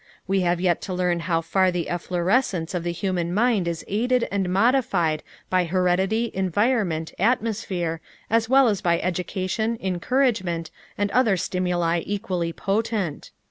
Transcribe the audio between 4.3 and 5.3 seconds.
and modified